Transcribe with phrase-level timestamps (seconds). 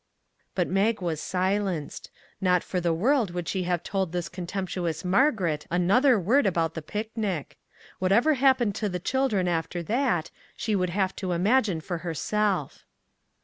[0.55, 2.09] "But Mag was silenced;
[2.41, 6.03] not for the world would she have told this contemptuous Mar 187 MAG AND MARGARET
[6.11, 7.59] garet another word about the picnic.
[7.99, 12.83] What ever happened to the children after that she would have to imagine for herself.